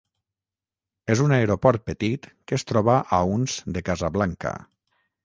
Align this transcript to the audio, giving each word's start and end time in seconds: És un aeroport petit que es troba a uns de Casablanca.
És 1.15 1.19
un 1.25 1.33
aeroport 1.35 1.83
petit 1.91 2.25
que 2.31 2.57
es 2.61 2.65
troba 2.71 2.97
a 3.19 3.21
uns 3.37 3.59
de 3.77 3.85
Casablanca. 3.91 4.55